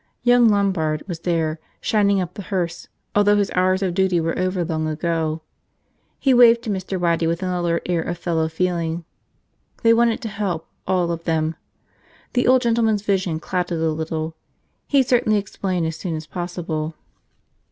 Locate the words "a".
13.79-13.91